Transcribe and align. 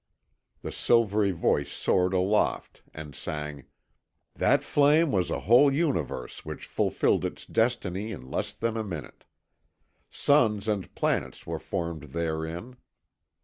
The 0.63 0.71
silvery 0.71 1.29
voice 1.29 1.71
soared 1.71 2.11
aloft 2.15 2.81
and 2.91 3.13
sang: 3.15 3.65
"That 4.33 4.63
flame 4.63 5.11
was 5.11 5.29
a 5.29 5.41
whole 5.41 5.71
universe 5.71 6.43
which 6.43 6.65
fulfilled 6.65 7.23
its 7.23 7.45
destiny 7.45 8.11
in 8.11 8.25
less 8.27 8.51
than 8.51 8.77
a 8.77 8.83
minute. 8.83 9.25
Suns 10.09 10.67
and 10.67 10.95
planets 10.95 11.45
were 11.45 11.59
formed 11.59 12.13
therein. 12.13 12.77